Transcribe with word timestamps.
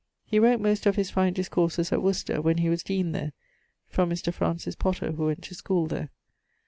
He 0.25 0.39
wrote 0.39 0.59
most 0.59 0.87
of 0.87 0.95
his 0.95 1.11
fine 1.11 1.33
discourses 1.33 1.91
at 1.91 2.01
Worcester, 2.01 2.41
when 2.41 2.57
he 2.57 2.69
was 2.69 2.81
deane 2.81 3.11
there. 3.11 3.33
From 3.87 4.09
Mr. 4.09 4.33
Francis 4.33 4.73
Potter, 4.73 5.11
who 5.11 5.27
went 5.27 5.43
to 5.43 5.53
schole 5.53 5.85
there. 5.85 6.09